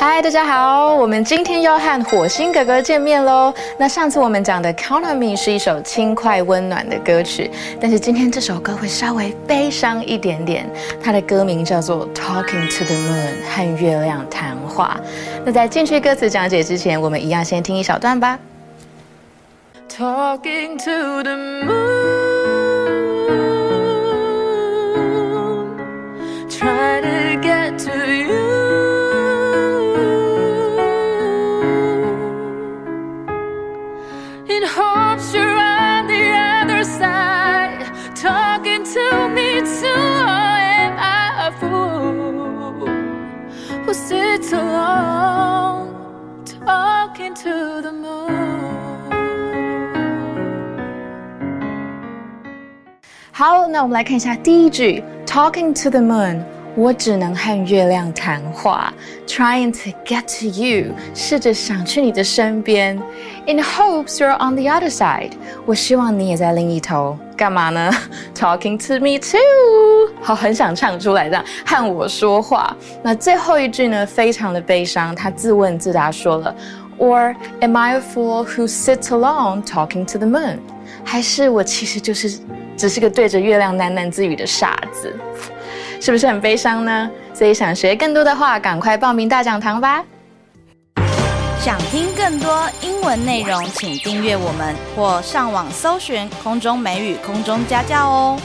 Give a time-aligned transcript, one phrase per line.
[0.00, 3.52] 嗨，大家好，我们今天要和火星哥哥见面喽。
[3.76, 10.66] 那上次我们讲的《Count on Me》是一首轻快温暖的歌曲，但是今天这首歌会稍微悲伤一点点。
[11.04, 14.98] 它的歌名叫做《Talking to the Moon》，和月亮谈话。
[15.44, 18.38] 那在进去歌词讲解之前，我们一样先听一小段吧。
[19.90, 21.68] Talking to the moon,
[26.48, 28.59] try to get to you.
[34.47, 39.87] in hopes you're on the other side, talking to me too.
[39.87, 42.87] Or am I a fool
[43.85, 48.33] who sits alone, talking to the moon?
[53.31, 56.41] 好，那我们来看一下第一句，talking to the moon。
[56.75, 58.93] 我只能和月亮谈话，
[59.25, 63.01] trying to get to you，试着想去你的身边，
[63.47, 65.31] in hopes you're on the other side，
[65.65, 67.89] 我希望你也在另一头，干嘛呢？
[68.35, 69.39] Talking to me too，
[70.21, 72.75] 好，很想唱出来的，和我说话。
[73.01, 76.53] 那最后一句呢，非常的悲伤，他自问自答说了，
[76.97, 80.57] Or am I a fool who sits alone talking to the moon？
[81.05, 82.37] 还是我其实就是
[82.80, 85.14] 只是个对着月亮喃喃自语的傻子？
[86.00, 87.10] 是不是很悲伤呢？
[87.34, 90.02] 所以想学更多的话，赶快报名大讲堂吧！
[91.60, 98.40] 想听更多英文内容，请订阅我们或上网搜寻空中美语空中家教哦。